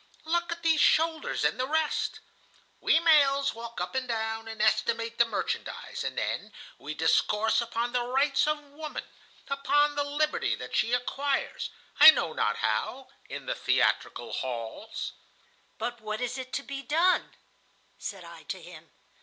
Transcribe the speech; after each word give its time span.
Look 0.25 0.51
at 0.51 0.63
these 0.63 0.81
shoulders 0.81 1.43
and 1.45 1.59
the 1.59 1.67
rest.' 1.67 2.19
We 2.79 2.99
males 2.99 3.53
walk 3.53 3.79
up 3.79 3.93
and 3.93 4.07
down, 4.07 4.47
and 4.47 4.59
estimate 4.59 5.19
the 5.19 5.25
merchandise, 5.25 6.03
and 6.03 6.17
then 6.17 6.51
we 6.79 6.95
discourse 6.95 7.61
upon 7.61 7.91
the 7.93 8.01
rights 8.07 8.47
of 8.47 8.57
woman, 8.71 9.03
upon 9.47 9.93
the 9.93 10.03
liberty 10.03 10.55
that 10.55 10.75
she 10.75 10.91
acquires, 10.93 11.69
I 11.99 12.09
know 12.09 12.33
not 12.33 12.55
how, 12.57 13.09
in 13.29 13.45
the 13.45 13.53
theatrical 13.53 14.31
halls." 14.33 15.11
"But 15.77 16.01
what 16.01 16.19
is 16.19 16.41
to 16.51 16.63
be 16.63 16.81
done?" 16.81 17.35
said 17.99 18.23
I 18.23 18.41
to 18.45 18.59
him. 18.59 18.89